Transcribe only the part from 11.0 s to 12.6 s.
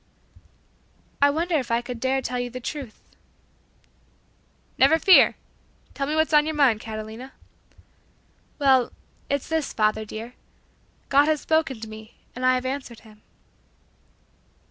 God has spoken to me and I